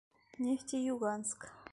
Нефтеюганск!.. 0.45 1.41